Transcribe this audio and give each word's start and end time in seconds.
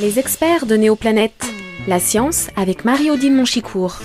Les 0.00 0.18
experts 0.18 0.66
de 0.66 0.76
Néoplanète. 0.76 1.44
La 1.88 1.98
science 1.98 2.48
avec 2.56 2.84
Marie-Odile 2.84 3.34
Monchicourt. 3.34 3.98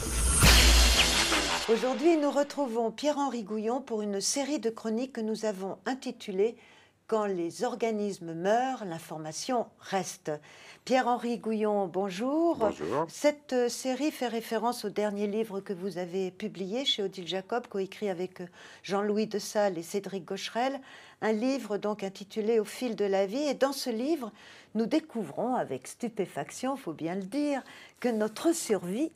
Aujourd'hui, 1.72 2.18
nous 2.18 2.32
retrouvons 2.32 2.92
Pierre-Henri 2.92 3.43
Gouillon 3.43 3.82
pour 3.82 4.01
une 4.01 4.21
série 4.21 4.59
de 4.59 4.69
chroniques 4.69 5.13
que 5.13 5.21
nous 5.21 5.45
avons 5.45 5.77
intitulées 5.85 6.55
Quand 7.11 7.25
les 7.25 7.66
organismes 7.66 8.34
meurent, 8.34 8.86
l'information 8.86 9.68
reste. 9.82 10.32
Pierre-Henri 10.86 11.39
Gouillon, 11.39 11.88
bonjour. 11.88 12.55
Bonjour. 12.55 13.05
Cette 13.09 13.52
euh, 13.52 13.68
série 13.68 14.12
fait 14.12 14.30
référence 14.30 14.86
au 14.86 14.89
dernier 14.89 15.27
livre 15.27 15.59
que 15.59 15.73
vous 15.73 15.98
avez 15.98 16.32
publié 16.32 16.86
chez 16.86 17.04
Odile 17.04 17.27
Jacob, 17.27 17.68
coécrit 17.68 18.09
avec 18.09 18.39
euh, 18.39 18.45
Jean-Louis 18.84 19.27
de 19.27 19.39
Salles 19.39 19.77
et 19.77 19.84
Cédric 19.84 20.23
Gaucherel, 20.23 20.80
un 21.20 21.34
livre 21.34 21.77
donc 21.77 22.02
intitulé 22.02 22.62
Au 22.62 22.63
fil 22.63 22.95
de 22.95 23.04
la 23.04 23.25
vie. 23.25 23.43
Et 23.43 23.55
dans 23.55 23.73
ce 23.73 23.89
livre, 23.89 24.32
nous 24.73 24.86
découvrons 24.86 25.55
avec 25.55 25.88
stupéfaction, 25.88 26.78
faut 26.78 26.94
bien 26.94 27.16
le 27.16 27.23
dire, 27.23 27.62
que 28.00 28.08
notre 28.08 28.55
survie, 28.55 29.12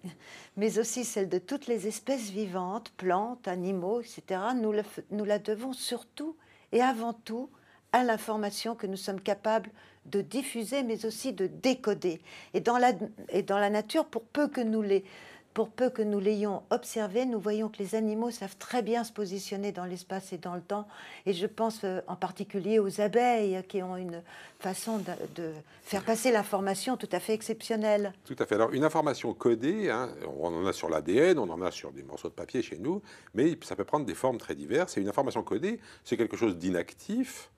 mais 0.58 0.80
aussi 0.80 1.06
celle 1.06 1.30
de 1.30 1.40
toutes 1.40 1.68
les 1.68 1.88
espèces 1.88 2.30
vivantes, 2.30 2.92
plantes, 2.98 3.48
animaux, 3.48 4.02
etc., 4.02 4.42
nous, 4.54 4.74
le, 4.74 4.84
nous 5.12 5.24
la 5.24 5.40
devons 5.40 5.72
surtout 5.72 6.36
et 6.74 6.82
avant 6.82 7.14
tout 7.14 7.50
à 7.96 8.04
l'information 8.04 8.76
que 8.76 8.88
nous 8.88 8.98
sommes 8.98 9.22
capables 9.22 9.72
de 10.06 10.20
diffuser, 10.20 10.84
mais 10.84 11.06
aussi 11.06 11.32
de 11.32 11.48
décoder. 11.48 12.20
Et 12.54 12.60
dans 12.60 12.78
la, 12.78 12.92
et 13.30 13.42
dans 13.42 13.58
la 13.58 13.70
nature, 13.70 14.04
pour 14.04 14.24
peu 14.24 14.50
que 14.50 14.60
nous 14.60 14.82
les 14.82 15.06
pour 15.54 15.70
peu 15.70 15.90
que 15.90 16.02
nous 16.02 16.20
l'ayons 16.20 16.64
observé, 16.70 17.26
nous 17.26 17.40
voyons 17.40 17.70
que 17.70 17.78
les 17.78 17.96
animaux 17.96 18.30
savent 18.30 18.58
très 18.58 18.82
bien 18.82 19.06
se 19.06 19.14
positionner 19.14 19.72
dans 19.72 19.86
l'espace 19.86 20.34
et 20.34 20.38
dans 20.38 20.54
le 20.54 20.60
temps. 20.60 20.86
Et 21.26 21.32
je 21.32 21.48
pense 21.48 21.86
euh, 21.86 22.02
en 22.08 22.18
particulier 22.18 22.78
aux 22.78 23.00
abeilles 23.00 23.64
qui 23.70 23.82
ont 23.82 23.96
une 23.96 24.22
façon 24.60 24.98
de, 24.98 25.54
faire 25.82 26.04
passer 26.04 26.34
l'information 26.34 26.98
tout 26.98 27.08
à 27.14 27.22
fait 27.22 27.34
exceptionnelle. 27.34 28.12
Tout 28.26 28.36
à 28.38 28.46
fait. 28.46 28.56
Alors, 28.56 28.74
une 28.74 28.84
information 28.84 29.34
codée, 29.34 29.90
hein, 29.90 30.10
on 30.42 30.48
en 30.48 30.66
a 30.66 30.74
sur 30.74 30.90
l'ADN, 30.90 31.40
on 31.40 31.50
en 31.50 31.62
a 31.62 31.72
sur 31.72 31.94
des 31.94 32.04
morceaux 32.04 32.28
de 32.28 32.34
papier 32.34 32.62
chez 32.62 32.78
nous, 32.78 33.02
mais 33.34 33.58
ça 33.64 33.78
peut 33.78 33.86
prendre 33.86 34.06
des 34.06 34.16
formes 34.16 34.38
très 34.38 34.56
diverses. 34.56 34.98
Et 34.98 35.02
une 35.02 35.08
information 35.08 35.42
codée, 35.42 35.80
c'est 36.04 36.18
quelque 36.18 36.36
chose 36.36 36.58
d'inactif 36.58 37.50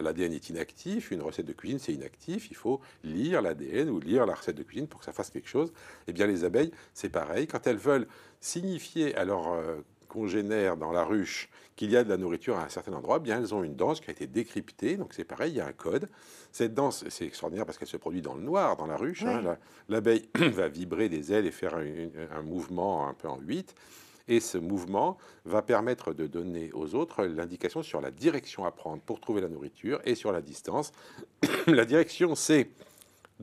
L'ADN 0.00 0.32
est 0.32 0.48
inactif, 0.48 1.10
une 1.10 1.22
recette 1.22 1.46
de 1.46 1.52
cuisine 1.52 1.78
c'est 1.78 1.92
inactif, 1.92 2.50
il 2.50 2.56
faut 2.56 2.80
lire 3.02 3.42
l'ADN 3.42 3.90
ou 3.90 4.00
lire 4.00 4.26
la 4.26 4.34
recette 4.34 4.56
de 4.56 4.62
cuisine 4.62 4.86
pour 4.86 5.00
que 5.00 5.06
ça 5.06 5.12
fasse 5.12 5.30
quelque 5.30 5.48
chose. 5.48 5.72
Eh 6.06 6.12
bien 6.12 6.26
les 6.26 6.44
abeilles, 6.44 6.72
c'est 6.92 7.08
pareil, 7.08 7.46
quand 7.46 7.66
elles 7.66 7.76
veulent 7.76 8.06
signifier 8.40 9.14
à 9.14 9.24
leurs 9.24 9.52
euh, 9.52 9.80
congénères 10.08 10.76
dans 10.76 10.92
la 10.92 11.04
ruche 11.04 11.48
qu'il 11.76 11.90
y 11.90 11.96
a 11.96 12.04
de 12.04 12.08
la 12.08 12.16
nourriture 12.16 12.56
à 12.56 12.64
un 12.64 12.68
certain 12.68 12.92
endroit, 12.92 13.16
eh 13.20 13.22
bien 13.22 13.38
elles 13.38 13.54
ont 13.54 13.64
une 13.64 13.74
danse 13.74 14.00
qui 14.00 14.10
a 14.10 14.12
été 14.12 14.26
décryptée, 14.28 14.96
donc 14.96 15.12
c'est 15.12 15.24
pareil, 15.24 15.52
il 15.52 15.56
y 15.56 15.60
a 15.60 15.66
un 15.66 15.72
code. 15.72 16.08
Cette 16.52 16.72
danse, 16.72 17.04
c'est 17.08 17.26
extraordinaire 17.26 17.66
parce 17.66 17.78
qu'elle 17.78 17.88
se 17.88 17.96
produit 17.96 18.22
dans 18.22 18.34
le 18.34 18.42
noir, 18.42 18.76
dans 18.76 18.86
la 18.86 18.96
ruche. 18.96 19.24
Hein. 19.24 19.56
L'abeille 19.88 20.28
va 20.34 20.68
vibrer 20.68 21.08
des 21.08 21.32
ailes 21.32 21.46
et 21.46 21.50
faire 21.50 21.74
un, 21.74 21.84
un 22.30 22.42
mouvement 22.42 23.08
un 23.08 23.14
peu 23.14 23.28
en 23.28 23.40
huit. 23.40 23.74
Et 24.28 24.40
ce 24.40 24.56
mouvement 24.58 25.18
va 25.44 25.62
permettre 25.62 26.14
de 26.14 26.26
donner 26.26 26.70
aux 26.72 26.94
autres 26.94 27.24
l'indication 27.24 27.82
sur 27.82 28.00
la 28.00 28.10
direction 28.10 28.64
à 28.64 28.70
prendre 28.70 29.02
pour 29.02 29.20
trouver 29.20 29.40
la 29.40 29.48
nourriture 29.48 30.00
et 30.04 30.14
sur 30.14 30.32
la 30.32 30.40
distance. 30.40 30.92
la 31.66 31.84
direction 31.84 32.34
c'est 32.34 32.70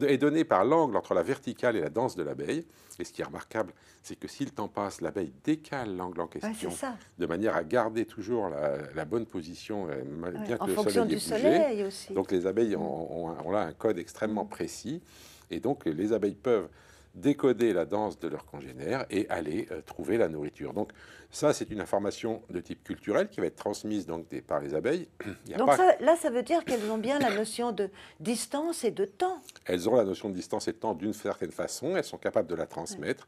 est 0.02 0.18
donnée 0.18 0.44
par 0.44 0.66
l'angle 0.66 0.96
entre 0.96 1.14
la 1.14 1.22
verticale 1.24 1.76
et 1.76 1.82
la 1.82 1.90
danse 1.90 2.16
de 2.16 2.24
l'abeille. 2.24 2.66
Et 3.00 3.04
ce 3.04 3.12
qui 3.12 3.22
est 3.22 3.26
remarquable, 3.26 3.74
c'est 4.04 4.16
que 4.16 4.28
si 4.28 4.46
le 4.46 4.52
temps 4.52 4.68
passe, 4.68 5.02
l'abeille 5.02 5.34
décale 5.44 5.96
l'angle 5.96 6.22
en 6.22 6.28
question 6.28 6.70
de 7.18 7.26
manière 7.26 7.56
à 7.56 7.64
garder 7.64 8.06
toujours 8.06 8.50
la, 8.50 9.06
bonne 9.06 9.26
position, 9.26 9.88
euh, 9.90 10.32
bien 10.46 10.58
que 10.58 10.66
le 10.66 10.76
soleil 10.76 11.08
du 11.08 11.20
soleil 11.20 11.84
aussi. 11.84 12.14
Donc 12.14 12.32
les 12.32 12.46
abeilles 12.46 12.76
ont, 12.76 13.28
ont, 13.28 13.52
là 13.52 13.62
un 13.62 13.74
code 13.74 13.98
extrêmement 13.98 14.46
précis. 14.46 15.02
Et 15.50 15.60
donc 15.60 15.86
les 15.86 16.14
abeilles 16.14 16.36
peuvent 16.36 16.70
décoder 17.16 17.74
la 17.74 17.86
danse 17.86 18.20
de 18.20 18.28
leurs 18.28 18.46
congénères 18.46 19.06
et 19.10 19.28
aller 19.30 19.68
euh, 19.72 19.82
trouver 19.82 20.18
la 20.18 20.30
nourriture. 20.30 20.74
Donc 20.74 20.92
ça, 21.30 21.54
c'est 21.54 21.70
une 21.70 21.82
information 21.82 22.42
de 22.50 22.60
type 22.60 22.84
culturel 22.84 23.30
qui 23.30 23.42
va 23.42 23.48
être 23.48 23.56
transmise 23.56 24.06
donc 24.06 24.28
par 24.42 24.60
les 24.60 24.74
abeilles. 24.76 25.08
donc 25.58 25.70
là, 26.00 26.16
ça 26.16 26.30
veut 26.30 26.44
dire 26.44 26.64
qu'elles 26.64 26.90
ont 26.90 26.98
bien 26.98 27.20
la 27.20 27.34
notion 27.36 27.72
de 27.72 27.90
distance 28.20 28.84
et 28.84 28.92
de 28.92 29.06
temps. 29.06 29.40
Elles 29.66 29.90
ont 29.90 29.96
la 29.96 30.06
notion 30.06 30.30
de 30.30 30.36
distance 30.36 30.68
et 30.68 30.74
de 30.74 30.78
temps 30.78 30.94
d'une 30.94 31.14
certaine 31.14 31.52
façon, 31.52 31.96
elles 31.96 32.04
sont 32.04 32.18
capables 32.18 32.48
de 32.48 32.56
la 32.56 32.66
transmettre. 32.66 33.28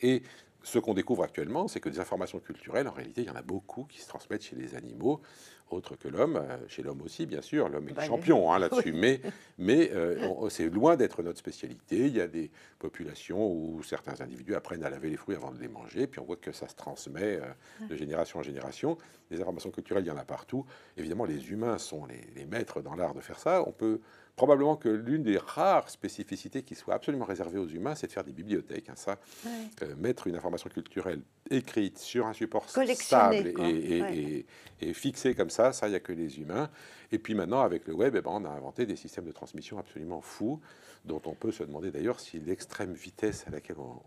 Et 0.00 0.22
ce 0.62 0.78
qu'on 0.78 0.94
découvre 0.94 1.22
actuellement, 1.22 1.68
c'est 1.68 1.80
que 1.80 1.88
des 1.88 2.00
informations 2.00 2.40
culturelles, 2.40 2.88
en 2.88 2.92
réalité, 2.92 3.22
il 3.22 3.28
y 3.28 3.30
en 3.30 3.36
a 3.36 3.42
beaucoup 3.42 3.84
qui 3.84 4.00
se 4.00 4.08
transmettent 4.08 4.44
chez 4.44 4.56
les 4.56 4.74
animaux 4.74 5.20
autre 5.70 5.96
que 5.96 6.08
l'homme, 6.08 6.36
euh, 6.36 6.56
chez 6.68 6.82
l'homme 6.82 7.02
aussi, 7.02 7.26
bien 7.26 7.40
sûr, 7.40 7.68
l'homme 7.68 7.86
est 7.86 7.90
le 7.90 7.96
bah, 7.96 8.04
champion 8.04 8.52
hein, 8.52 8.58
là-dessus, 8.60 8.92
mais, 8.92 9.20
mais 9.58 9.90
euh, 9.92 10.48
c'est 10.50 10.68
loin 10.68 10.96
d'être 10.96 11.22
notre 11.22 11.38
spécialité. 11.38 12.06
Il 12.06 12.14
y 12.14 12.20
a 12.20 12.26
des 12.26 12.50
populations 12.78 13.50
où 13.50 13.82
certains 13.82 14.20
individus 14.20 14.54
apprennent 14.54 14.84
à 14.84 14.90
laver 14.90 15.10
les 15.10 15.16
fruits 15.16 15.36
avant 15.36 15.52
de 15.52 15.58
les 15.58 15.68
manger, 15.68 16.06
puis 16.06 16.20
on 16.20 16.24
voit 16.24 16.36
que 16.36 16.52
ça 16.52 16.68
se 16.68 16.74
transmet 16.74 17.40
euh, 17.40 17.88
de 17.88 17.96
génération 17.96 18.38
en 18.40 18.42
génération. 18.42 18.98
Les 19.30 19.40
informations 19.40 19.70
culturelles, 19.70 20.04
il 20.04 20.08
y 20.08 20.12
en 20.12 20.16
a 20.16 20.24
partout. 20.24 20.64
Évidemment, 20.96 21.24
les 21.24 21.50
humains 21.50 21.78
sont 21.78 22.06
les, 22.06 22.20
les 22.36 22.46
maîtres 22.46 22.82
dans 22.82 22.94
l'art 22.94 23.14
de 23.14 23.20
faire 23.20 23.38
ça. 23.38 23.62
On 23.66 23.72
peut 23.72 24.00
probablement 24.36 24.76
que 24.76 24.88
l'une 24.88 25.22
des 25.22 25.38
rares 25.38 25.88
spécificités 25.88 26.62
qui 26.62 26.74
soit 26.74 26.94
absolument 26.94 27.24
réservée 27.24 27.58
aux 27.58 27.68
humains, 27.68 27.94
c'est 27.94 28.08
de 28.08 28.12
faire 28.12 28.24
des 28.24 28.32
bibliothèques. 28.32 28.88
Hein, 28.88 28.96
ça, 28.96 29.18
euh, 29.82 29.94
mettre 29.96 30.26
une 30.26 30.36
information 30.36 30.68
culturelle 30.70 31.20
écrite 31.50 31.98
sur 31.98 32.26
un 32.26 32.32
support 32.32 32.68
stable 32.68 33.52
et, 33.60 34.46
et, 34.80 34.94
fixée 34.94 35.34
comme 35.34 35.50
ça, 35.50 35.72
ça, 35.72 35.86
il 35.86 35.90
n'y 35.90 35.96
a 35.96 36.00
que 36.00 36.12
les 36.12 36.40
humains. 36.40 36.70
Et 37.12 37.18
puis 37.18 37.34
maintenant, 37.34 37.60
avec 37.60 37.86
le 37.86 37.94
web, 37.94 38.14
eh 38.16 38.20
ben, 38.20 38.30
on 38.32 38.44
a 38.44 38.50
inventé 38.50 38.86
des 38.86 38.96
systèmes 38.96 39.24
de 39.24 39.32
transmission 39.32 39.78
absolument 39.78 40.20
fous, 40.20 40.60
dont 41.04 41.22
on 41.26 41.34
peut 41.34 41.52
se 41.52 41.62
demander 41.62 41.90
d'ailleurs 41.90 42.20
si 42.20 42.40
l'extrême 42.40 42.92
vitesse 42.92 43.44
à 43.46 43.50
laquelle 43.50 43.76
on, 43.78 44.00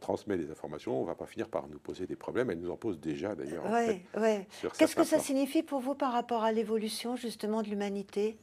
transmet 0.00 0.38
les 0.38 0.50
informations, 0.50 0.98
on 0.98 1.02
ne 1.02 1.06
va 1.06 1.14
pas 1.14 1.26
finir 1.26 1.50
par 1.50 1.68
nous 1.68 1.78
poser 1.78 2.06
des 2.06 2.16
problèmes. 2.16 2.50
Elle 2.50 2.60
nous 2.60 2.70
en 2.70 2.78
pose 2.78 2.98
déjà 2.98 3.34
d'ailleurs. 3.34 3.62
Qu'est-ce 4.78 4.96
que 4.96 5.04
ça 5.04 5.18
signifie 5.18 5.62
pour 5.62 5.80
vous 5.80 5.94
par 5.94 6.12
rapport 6.12 6.44
à 6.44 6.50
l'évolution 6.50 7.14
justement 7.14 7.60
de 7.60 7.68
l'humanité? 7.68 8.38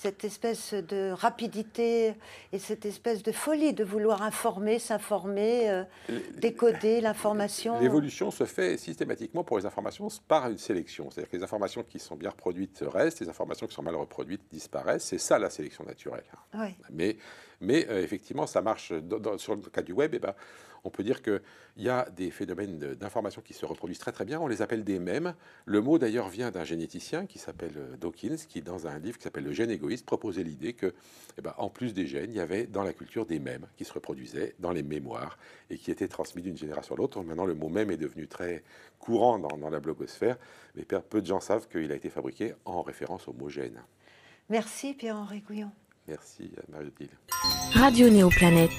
Cette 0.00 0.22
espèce 0.22 0.74
de 0.74 1.10
rapidité 1.10 2.14
et 2.52 2.60
cette 2.60 2.86
espèce 2.86 3.24
de 3.24 3.32
folie 3.32 3.72
de 3.72 3.82
vouloir 3.82 4.22
informer, 4.22 4.78
s'informer, 4.78 5.68
euh, 5.68 5.82
décoder 6.36 7.00
l'information. 7.00 7.80
L'évolution 7.80 8.30
se 8.30 8.44
fait 8.44 8.76
systématiquement 8.76 9.42
pour 9.42 9.58
les 9.58 9.66
informations 9.66 10.06
par 10.28 10.48
une 10.48 10.58
sélection. 10.58 11.10
C'est-à-dire 11.10 11.30
que 11.30 11.36
les 11.36 11.42
informations 11.42 11.82
qui 11.82 11.98
sont 11.98 12.14
bien 12.14 12.30
reproduites 12.30 12.84
restent, 12.86 13.18
les 13.18 13.28
informations 13.28 13.66
qui 13.66 13.74
sont 13.74 13.82
mal 13.82 13.96
reproduites 13.96 14.42
disparaissent. 14.52 15.04
C'est 15.04 15.18
ça 15.18 15.36
la 15.36 15.50
sélection 15.50 15.82
naturelle. 15.84 16.22
Mais, 16.92 17.16
mais 17.60 17.86
euh, 17.88 18.02
effectivement, 18.02 18.46
ça 18.46 18.62
marche. 18.62 18.92
sur 19.38 19.56
le 19.56 19.62
cas 19.62 19.82
du 19.82 19.92
web, 19.92 20.14
et 20.14 20.16
eh 20.16 20.20
ben, 20.20 20.34
on 20.84 20.90
peut 20.90 21.02
dire 21.02 21.22
qu'il 21.22 21.40
y 21.76 21.88
a 21.88 22.08
des 22.10 22.30
phénomènes 22.30 22.78
d'information 22.94 23.42
qui 23.42 23.52
se 23.52 23.66
reproduisent 23.66 23.98
très 23.98 24.12
très 24.12 24.24
bien. 24.24 24.40
On 24.40 24.46
les 24.46 24.62
appelle 24.62 24.84
des 24.84 24.98
mèmes. 24.98 25.34
Le 25.64 25.80
mot 25.80 25.98
d'ailleurs 25.98 26.28
vient 26.28 26.50
d'un 26.50 26.64
généticien 26.64 27.26
qui 27.26 27.38
s'appelle 27.38 27.74
euh, 27.76 27.96
Dawkins, 27.96 28.36
qui 28.48 28.62
dans 28.62 28.86
un 28.86 28.98
livre 28.98 29.18
qui 29.18 29.24
s'appelle 29.24 29.44
Le 29.44 29.52
gène 29.52 29.70
égoïste 29.70 30.06
proposait 30.06 30.44
l'idée 30.44 30.74
que, 30.74 30.94
eh 31.36 31.42
ben, 31.42 31.54
en 31.58 31.68
plus 31.68 31.94
des 31.94 32.06
gènes, 32.06 32.30
il 32.30 32.36
y 32.36 32.40
avait 32.40 32.66
dans 32.66 32.82
la 32.82 32.92
culture 32.92 33.26
des 33.26 33.38
mèmes 33.38 33.66
qui 33.76 33.84
se 33.84 33.92
reproduisaient 33.92 34.54
dans 34.58 34.72
les 34.72 34.82
mémoires 34.82 35.38
et 35.70 35.78
qui 35.78 35.90
étaient 35.90 36.08
transmis 36.08 36.42
d'une 36.42 36.56
génération 36.56 36.94
à 36.94 36.98
l'autre. 36.98 37.22
Maintenant, 37.22 37.44
le 37.44 37.54
mot 37.54 37.68
mème 37.68 37.90
est 37.90 37.96
devenu 37.96 38.28
très 38.28 38.62
courant 38.98 39.38
dans, 39.38 39.70
la 39.70 39.80
blogosphère, 39.80 40.36
mais 40.74 40.84
peu 40.84 41.20
de 41.20 41.26
gens 41.26 41.40
savent 41.40 41.68
qu'il 41.68 41.90
a 41.92 41.94
été 41.94 42.10
fabriqué 42.10 42.54
en 42.64 42.82
référence 42.82 43.28
au 43.28 43.32
mot 43.32 43.48
gène. 43.48 43.82
Merci 44.48 44.94
Pierre-Henri 44.94 45.40
Gouillon. 45.40 45.70
Merci 46.08 46.50
Marie-Odile. 46.72 47.10
Radio 47.74 48.08
Néoplanète. 48.08 48.70